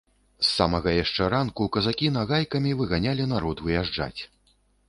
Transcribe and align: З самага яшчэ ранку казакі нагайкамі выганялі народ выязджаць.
З 0.45 0.47
самага 0.51 0.93
яшчэ 1.03 1.27
ранку 1.33 1.67
казакі 1.77 2.09
нагайкамі 2.17 2.75
выганялі 2.83 3.31
народ 3.35 3.57
выязджаць. 3.67 4.17